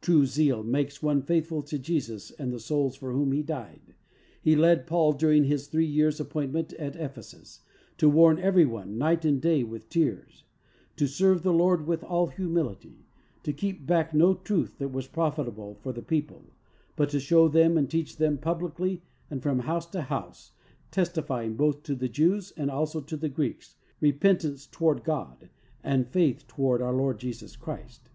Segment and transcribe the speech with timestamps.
[0.00, 3.94] True zeal makes one faithful to Jesus and the souls for whom He died.
[4.42, 7.60] It led Paul during his three years' appointment at Ephesus
[7.98, 10.42] "to warn everyone night and day with tears/'
[10.96, 13.06] to "serve the Lord with all humility,"
[13.44, 16.46] to keep back no truth that was profitable for the people,
[16.96, 20.50] but to show them and teach them "publicly and from house to house,
[20.90, 25.48] testifying both to the Jews and also to the Greeks, repentance toward God
[25.84, 28.10] and faith toward our Lord Jesus Christ."